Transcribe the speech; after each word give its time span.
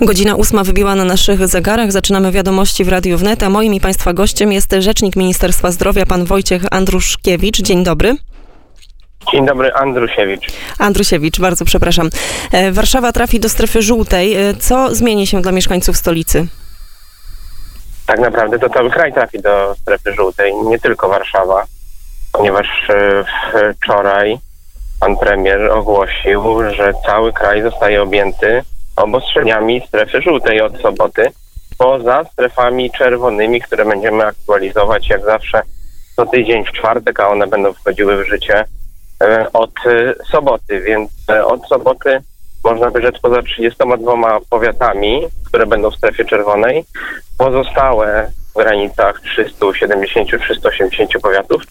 Godzina 0.00 0.34
ósma 0.34 0.64
wybiła 0.64 0.94
na 0.94 1.04
naszych 1.04 1.48
zegarach. 1.48 1.92
Zaczynamy 1.92 2.32
wiadomości 2.32 2.84
w 2.84 2.88
Radiu 2.88 3.18
Wnet, 3.18 3.42
a 3.42 3.50
moim 3.50 3.74
i 3.74 3.80
Państwa 3.80 4.12
gościem 4.12 4.52
jest 4.52 4.74
rzecznik 4.78 5.16
Ministerstwa 5.16 5.70
Zdrowia, 5.70 6.06
pan 6.06 6.24
Wojciech 6.24 6.62
Andruszkiewicz. 6.70 7.62
Dzień 7.62 7.84
dobry. 7.84 8.16
Dzień 9.32 9.46
dobry, 9.46 9.72
Andrusiewicz. 9.74 10.46
Andrusiewicz, 10.78 11.40
bardzo 11.40 11.64
przepraszam. 11.64 12.10
E, 12.52 12.72
Warszawa 12.72 13.12
trafi 13.12 13.40
do 13.40 13.48
strefy 13.48 13.82
żółtej. 13.82 14.34
E, 14.34 14.54
Co 14.54 14.94
zmieni 14.94 15.26
się 15.26 15.42
dla 15.42 15.52
mieszkańców 15.52 15.96
stolicy? 15.96 16.46
Tak 18.06 18.20
naprawdę 18.20 18.58
to 18.58 18.68
cały 18.70 18.90
kraj 18.90 19.12
trafi 19.12 19.42
do 19.42 19.74
strefy 19.82 20.12
żółtej, 20.12 20.52
nie 20.54 20.78
tylko 20.78 21.08
Warszawa, 21.08 21.64
ponieważ 22.32 22.66
e, 22.90 23.24
wczoraj 23.74 24.38
pan 25.00 25.16
premier 25.16 25.70
ogłosił, 25.70 26.42
że 26.76 26.92
cały 27.06 27.32
kraj 27.32 27.62
zostaje 27.62 28.02
objęty 28.02 28.62
obostrzeniami 28.98 29.82
strefy 29.88 30.22
żółtej 30.22 30.60
od 30.60 30.80
soboty, 30.80 31.30
poza 31.78 32.24
strefami 32.24 32.90
czerwonymi, 32.90 33.60
które 33.60 33.84
będziemy 33.84 34.26
aktualizować 34.26 35.08
jak 35.08 35.24
zawsze 35.24 35.62
co 36.16 36.26
tydzień 36.26 36.64
w 36.64 36.72
czwartek, 36.72 37.20
a 37.20 37.28
one 37.28 37.46
będą 37.46 37.72
wchodziły 37.72 38.24
w 38.24 38.28
życie 38.28 38.64
e, 39.22 39.52
od 39.52 39.70
e, 39.86 40.14
soboty, 40.30 40.80
więc 40.80 41.10
e, 41.30 41.46
od 41.46 41.68
soboty 41.68 42.20
można 42.64 42.90
by 42.90 43.02
rzec 43.02 43.18
poza 43.22 43.42
32 43.42 44.40
powiatami, 44.50 45.22
które 45.46 45.66
będą 45.66 45.90
w 45.90 45.96
strefie 45.96 46.24
czerwonej, 46.24 46.84
pozostałe 47.38 48.30
w 48.50 48.58
granicach 48.58 49.20
370-380 49.38 51.20
powiatów 51.22 51.62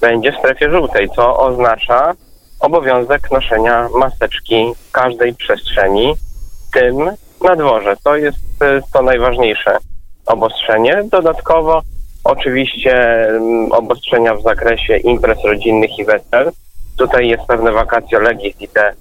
będzie 0.00 0.32
w 0.32 0.38
strefie 0.38 0.70
żółtej, 0.70 1.08
co 1.16 1.38
oznacza 1.38 2.14
obowiązek 2.60 3.30
noszenia 3.30 3.88
maseczki 3.98 4.72
w 4.88 4.92
każdej 4.92 5.34
przestrzeni, 5.34 6.14
tym 6.72 7.10
na 7.44 7.56
dworze. 7.56 7.94
To 8.04 8.16
jest 8.16 8.38
to 8.92 9.02
najważniejsze 9.02 9.76
obostrzenie. 10.26 11.02
Dodatkowo 11.10 11.82
oczywiście 12.24 12.94
mm, 13.28 13.72
obostrzenia 13.72 14.34
w 14.34 14.42
zakresie 14.42 14.96
imprez 14.96 15.38
rodzinnych 15.44 15.98
i 15.98 16.04
wesel. 16.04 16.52
Tutaj 16.98 17.28
jest 17.28 17.42
pewne 17.46 17.72
vacatio 17.72 18.18
legis 18.18 18.60
i 18.60 18.68
te 18.68 18.92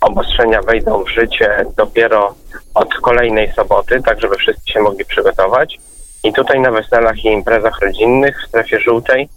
obostrzenia 0.00 0.62
wejdą 0.62 1.04
w 1.04 1.08
życie 1.08 1.64
dopiero 1.76 2.34
od 2.74 2.94
kolejnej 2.94 3.52
soboty, 3.52 4.02
tak 4.02 4.20
żeby 4.20 4.36
wszyscy 4.36 4.72
się 4.72 4.80
mogli 4.80 5.04
przygotować. 5.04 5.78
I 6.24 6.32
tutaj 6.32 6.60
na 6.60 6.70
weselach 6.70 7.24
i 7.24 7.28
imprezach 7.28 7.80
rodzinnych 7.80 8.42
w 8.42 8.48
strefie 8.48 8.80
żółtej 8.80 9.28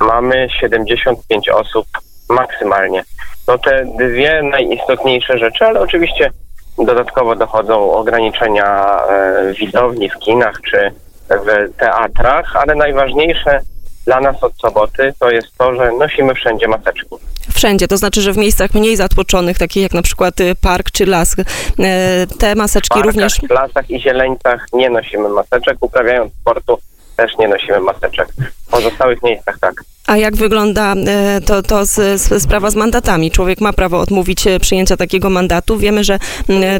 mamy 0.00 0.48
75 0.60 1.48
osób 1.48 1.86
maksymalnie. 2.28 3.04
To 3.46 3.58
te 3.58 3.84
dwie 3.98 4.42
najistotniejsze 4.42 5.38
rzeczy, 5.38 5.64
ale 5.64 5.80
oczywiście 5.80 6.30
dodatkowo 6.78 7.36
dochodzą 7.36 7.92
ograniczenia 7.92 8.98
e, 9.08 9.52
widowni 9.52 10.10
w 10.10 10.18
kinach 10.18 10.60
czy 10.70 10.92
w 11.30 11.76
teatrach, 11.78 12.56
ale 12.56 12.74
najważniejsze 12.74 13.60
dla 14.06 14.20
nas 14.20 14.42
od 14.44 14.52
soboty 14.56 15.12
to 15.20 15.30
jest 15.30 15.58
to, 15.58 15.74
że 15.74 15.92
nosimy 15.92 16.34
wszędzie 16.34 16.68
maseczki. 16.68 17.16
Wszędzie, 17.54 17.88
to 17.88 17.96
znaczy, 17.96 18.20
że 18.20 18.32
w 18.32 18.36
miejscach 18.36 18.74
mniej 18.74 18.96
zatłoczonych, 18.96 19.58
takich 19.58 19.82
jak 19.82 19.94
na 19.94 20.02
przykład 20.02 20.40
y, 20.40 20.54
park 20.62 20.90
czy 20.90 21.06
las, 21.06 21.36
e, 21.38 22.26
te 22.38 22.54
maseczki 22.54 22.94
parkach, 22.94 23.06
również... 23.06 23.40
w 23.48 23.50
lasach 23.50 23.90
i 23.90 24.00
zieleńcach 24.00 24.66
nie 24.72 24.90
nosimy 24.90 25.28
maseczek, 25.28 25.76
uprawiając 25.80 26.32
sportu 26.32 26.78
też 27.16 27.36
nie 27.38 27.48
nosimy 27.48 27.80
maseczek. 27.80 28.28
W 28.66 28.70
pozostałych 28.70 29.22
miejscach 29.22 29.58
tak. 29.60 29.74
A 30.06 30.16
jak 30.16 30.36
wygląda 30.36 30.94
e, 31.06 31.40
to, 31.40 31.62
to 31.62 31.84
z, 31.86 32.20
z, 32.20 32.42
sprawa 32.42 32.70
z 32.70 32.74
mandatami? 32.76 33.30
Człowiek 33.30 33.60
ma 33.60 33.72
prawo 33.72 34.00
odmówić 34.00 34.46
e, 34.46 34.60
przyjęcia 34.60 34.96
takiego 34.96 35.30
mandatu. 35.30 35.78
Wiemy, 35.78 36.04
że 36.04 36.18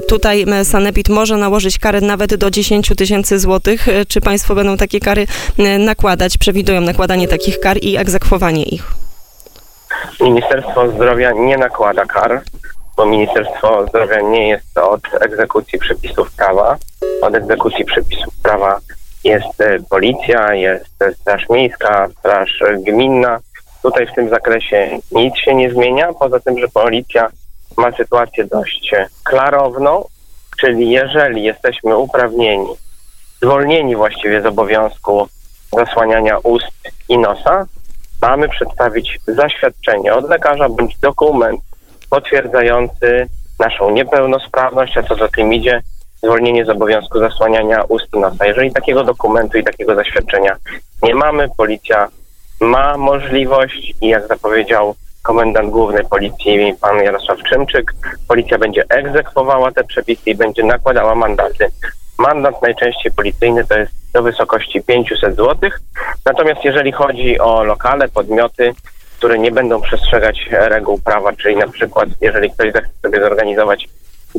tutaj 0.08 0.46
Sanepid 0.64 1.08
może 1.08 1.36
nałożyć 1.36 1.78
karę 1.78 2.00
nawet 2.00 2.34
do 2.34 2.50
10 2.50 2.92
tysięcy 2.96 3.38
złotych. 3.38 3.88
E, 3.88 4.04
Czy 4.04 4.20
państwo 4.20 4.54
będą 4.54 4.76
takie 4.76 5.00
kary 5.00 5.26
nakładać, 5.78 6.38
przewidują 6.38 6.80
nakładanie 6.80 7.28
takich 7.28 7.60
kar 7.60 7.76
i 7.82 7.96
egzekwowanie 7.96 8.62
ich? 8.62 8.84
Ministerstwo 10.20 10.90
Zdrowia 10.90 11.32
nie 11.32 11.56
nakłada 11.56 12.04
kar, 12.04 12.42
bo 12.96 13.06
Ministerstwo 13.06 13.86
Zdrowia 13.88 14.20
nie 14.20 14.48
jest 14.48 14.78
od 14.78 15.00
egzekucji 15.20 15.78
przepisów 15.78 16.30
prawa. 16.30 16.76
Od 17.22 17.34
egzekucji 17.34 17.84
przepisów 17.84 18.34
prawa 18.42 18.80
jest 19.26 19.60
e, 19.60 19.78
policja, 19.90 20.54
jest 20.54 21.02
e, 21.02 21.14
Straż 21.14 21.48
Miejska, 21.50 22.08
Straż 22.18 22.62
Gminna. 22.78 23.38
Tutaj 23.82 24.06
w 24.06 24.14
tym 24.14 24.28
zakresie 24.28 24.98
nic 25.12 25.36
się 25.36 25.54
nie 25.54 25.70
zmienia, 25.70 26.12
poza 26.12 26.40
tym, 26.40 26.58
że 26.58 26.68
policja 26.68 27.28
ma 27.76 27.92
sytuację 27.92 28.44
dość 28.44 28.94
e, 28.94 29.06
klarowną, 29.24 30.04
czyli 30.60 30.90
jeżeli 30.90 31.42
jesteśmy 31.42 31.96
uprawnieni, 31.96 32.68
zwolnieni 33.42 33.96
właściwie 33.96 34.42
z 34.42 34.46
obowiązku 34.46 35.28
zasłaniania 35.72 36.38
ust 36.38 36.72
i 37.08 37.18
nosa, 37.18 37.66
mamy 38.22 38.48
przedstawić 38.48 39.18
zaświadczenie 39.26 40.14
od 40.14 40.30
lekarza 40.30 40.68
bądź 40.68 40.98
dokument 40.98 41.60
potwierdzający 42.10 43.28
naszą 43.58 43.90
niepełnosprawność, 43.90 44.98
a 44.98 45.02
co 45.02 45.14
za 45.14 45.28
tym 45.28 45.54
idzie, 45.54 45.82
zwolnienie 46.22 46.64
z 46.64 46.68
obowiązku 46.68 47.18
zasłaniania 47.18 47.82
ust 47.82 48.06
i 48.14 48.18
nosa. 48.18 48.46
Jeżeli 48.46 48.72
takiego 48.72 49.04
dokumentu 49.04 49.58
i 49.58 49.64
takiego 49.64 49.94
zaświadczenia 49.94 50.56
nie 51.02 51.14
mamy, 51.14 51.48
policja 51.56 52.08
ma 52.60 52.96
możliwość 52.96 53.94
i 54.00 54.08
jak 54.08 54.28
zapowiedział 54.28 54.94
komendant 55.22 55.70
główny 55.70 56.04
policji 56.04 56.74
pan 56.80 56.96
Jarosław 56.96 57.38
Czymczyk, 57.42 57.92
policja 58.28 58.58
będzie 58.58 58.84
egzekwowała 58.88 59.72
te 59.72 59.84
przepisy 59.84 60.30
i 60.30 60.34
będzie 60.34 60.64
nakładała 60.64 61.14
mandaty. 61.14 61.68
Mandat 62.18 62.62
najczęściej 62.62 63.12
policyjny 63.12 63.64
to 63.64 63.78
jest 63.78 63.92
do 64.14 64.22
wysokości 64.22 64.82
500 64.82 65.36
zł. 65.36 65.70
Natomiast 66.26 66.64
jeżeli 66.64 66.92
chodzi 66.92 67.38
o 67.38 67.64
lokale, 67.64 68.08
podmioty, 68.08 68.72
które 69.18 69.38
nie 69.38 69.50
będą 69.50 69.80
przestrzegać 69.80 70.48
reguł 70.50 70.98
prawa, 70.98 71.32
czyli 71.32 71.56
na 71.56 71.68
przykład 71.68 72.08
jeżeli 72.20 72.50
ktoś 72.50 72.72
zechce 72.72 72.92
sobie 73.02 73.20
zorganizować 73.20 73.88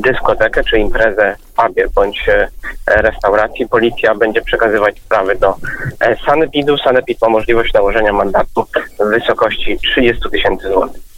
dyskotekę 0.00 0.64
czy 0.64 0.78
imprezę 0.78 1.36
w 1.40 1.52
pubie 1.52 1.86
bądź 1.94 2.28
e, 2.28 2.48
restauracji, 2.86 3.68
policja 3.68 4.14
będzie 4.14 4.42
przekazywać 4.42 4.96
sprawy 4.98 5.36
do 5.36 5.54
e, 6.00 6.16
Sanepidu. 6.26 6.78
Sanepid 6.78 7.22
ma 7.22 7.28
możliwość 7.28 7.72
nałożenia 7.72 8.12
mandatu 8.12 8.66
w 9.00 9.10
wysokości 9.10 9.78
30 9.78 10.30
tysięcy 10.30 10.68
złotych. 10.68 11.08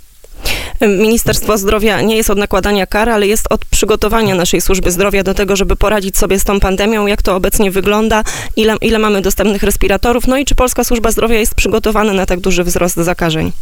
Ministerstwo 0.80 1.58
Zdrowia 1.58 2.00
nie 2.00 2.16
jest 2.16 2.30
od 2.30 2.38
nakładania 2.38 2.86
kar, 2.86 3.08
ale 3.08 3.26
jest 3.26 3.52
od 3.52 3.64
przygotowania 3.64 4.34
naszej 4.34 4.60
służby 4.60 4.90
zdrowia 4.90 5.22
do 5.22 5.34
tego, 5.34 5.56
żeby 5.56 5.76
poradzić 5.76 6.18
sobie 6.18 6.38
z 6.38 6.44
tą 6.44 6.60
pandemią, 6.60 7.06
jak 7.06 7.22
to 7.22 7.36
obecnie 7.36 7.70
wygląda, 7.70 8.22
ile, 8.56 8.76
ile 8.80 8.98
mamy 8.98 9.20
dostępnych 9.20 9.62
respiratorów, 9.62 10.26
no 10.26 10.36
i 10.36 10.44
czy 10.44 10.54
Polska 10.54 10.84
Służba 10.84 11.10
Zdrowia 11.10 11.38
jest 11.38 11.54
przygotowana 11.54 12.12
na 12.12 12.26
tak 12.26 12.40
duży 12.40 12.64
wzrost 12.64 12.96
zakażeń? 12.96 13.52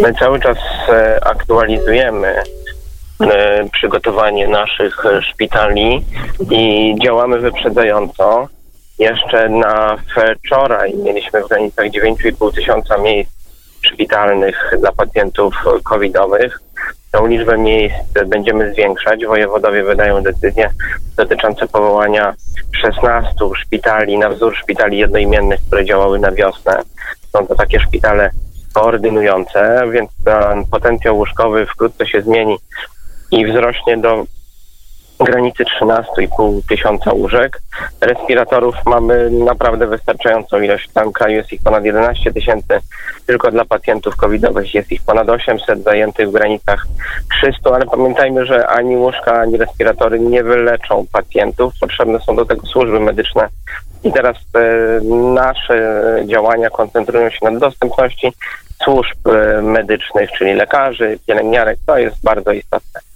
My 0.00 0.14
cały 0.14 0.40
czas 0.40 0.58
e, 0.88 1.24
aktualizujemy 1.24 2.34
przygotowanie 3.72 4.48
naszych 4.48 5.06
e, 5.06 5.22
szpitali 5.22 6.04
i 6.50 6.94
działamy 7.02 7.38
wyprzedzająco. 7.38 8.48
Jeszcze 8.98 9.48
na 9.48 9.96
wczoraj 10.44 10.94
mieliśmy 10.96 11.42
w 11.42 11.48
granicach 11.48 11.86
9,5 11.86 12.54
tysiąca 12.54 12.98
miejsc 12.98 13.30
szpitalnych 13.82 14.72
dla 14.80 14.92
pacjentów 14.92 15.54
covidowych. 15.84 16.60
Tą 17.12 17.26
liczbę 17.26 17.58
miejsc 17.58 17.96
będziemy 18.26 18.72
zwiększać. 18.72 19.26
Wojewodowie 19.26 19.84
wydają 19.84 20.22
decyzje 20.22 20.70
dotyczące 21.16 21.68
powołania 21.68 22.34
16 22.82 23.34
szpitali 23.56 24.18
na 24.18 24.30
wzór 24.30 24.56
szpitali 24.56 24.98
jednoimiennych, 24.98 25.60
które 25.66 25.84
działały 25.84 26.18
na 26.18 26.30
wiosnę. 26.30 26.82
Są 27.32 27.46
to 27.46 27.54
takie 27.54 27.80
szpitale 27.80 28.30
koordynujące, 28.72 29.82
więc 29.92 30.10
ten 30.24 30.64
potencjał 30.70 31.16
łóżkowy 31.16 31.66
wkrótce 31.66 32.06
się 32.06 32.22
zmieni 32.22 32.58
i 33.30 33.46
wzrośnie 33.46 33.96
do 33.96 34.24
granicy 35.24 35.64
13,5 35.82 36.60
tysiąca 36.68 37.12
łóżek. 37.12 37.62
Respiratorów 38.00 38.74
mamy 38.86 39.30
naprawdę 39.30 39.86
wystarczającą 39.86 40.60
ilość. 40.60 40.88
W 40.88 40.92
całym 40.92 41.12
kraju 41.12 41.36
jest 41.36 41.52
ich 41.52 41.62
ponad 41.62 41.84
11 41.84 42.32
tysięcy. 42.32 42.80
Tylko 43.26 43.50
dla 43.50 43.64
pacjentów 43.64 44.16
covidowych 44.16 44.74
jest 44.74 44.92
ich 44.92 45.02
ponad 45.02 45.28
800 45.28 45.82
zajętych 45.82 46.28
w 46.28 46.32
granicach 46.32 46.86
300, 47.40 47.70
ale 47.70 47.86
pamiętajmy, 47.86 48.46
że 48.46 48.66
ani 48.66 48.96
łóżka, 48.96 49.40
ani 49.40 49.56
respiratory 49.56 50.20
nie 50.20 50.42
wyleczą 50.42 51.06
pacjentów. 51.12 51.74
Potrzebne 51.80 52.20
są 52.20 52.36
do 52.36 52.44
tego 52.44 52.66
służby 52.66 53.00
medyczne. 53.00 53.48
I 54.04 54.12
teraz 54.12 54.36
e, 54.36 54.60
nasze 55.34 56.00
działania 56.26 56.70
koncentrują 56.70 57.30
się 57.30 57.38
na 57.50 57.58
dostępności 57.58 58.32
służb 58.84 59.28
e, 59.28 59.62
medycznych, 59.62 60.30
czyli 60.38 60.54
lekarzy, 60.54 61.18
pielęgniarek. 61.26 61.78
To 61.86 61.98
jest 61.98 62.16
bardzo 62.22 62.52
istotne. 62.52 63.09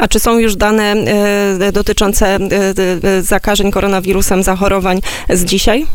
A 0.00 0.08
czy 0.08 0.20
są 0.20 0.38
już 0.38 0.56
dane 0.56 0.94
e, 1.60 1.72
dotyczące 1.72 2.26
e, 2.26 2.38
e, 3.08 3.22
zakażeń 3.22 3.70
koronawirusem, 3.70 4.42
zachorowań 4.42 5.00
z 5.30 5.44
dzisiaj? 5.44 5.86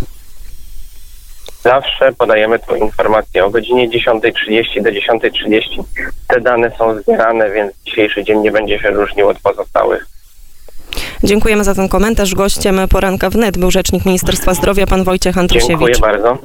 Zawsze 1.64 2.14
podajemy 2.14 2.60
tą 2.60 2.76
informację 2.76 3.46
o 3.46 3.50
godzinie 3.50 3.90
10.30 3.90 4.84
do 4.84 4.90
10.30. 4.90 5.84
Te 6.28 6.42
dane 6.42 6.72
są 6.78 7.02
zbierane, 7.02 7.52
więc 7.52 7.74
dzisiejszy 7.86 8.24
dzień 8.24 8.40
nie 8.40 8.52
będzie 8.52 8.80
się 8.80 8.90
różnił 8.90 9.30
od 9.30 9.40
pozostałych. 9.40 10.06
Dziękujemy 11.24 11.64
za 11.64 11.76
ten 11.76 11.90
komentarz. 11.90 12.36
Gościem 12.36 12.80
poranka 12.90 13.30
wnet 13.30 13.58
był 13.58 13.72
rzecznik 13.72 14.06
Ministerstwa 14.06 14.54
Zdrowia, 14.54 14.88
pan 14.88 15.04
Wojciech 15.04 15.38
Andrusiewicz. 15.38 15.88
Dziękuję 15.88 16.14
bardzo. 16.14 16.38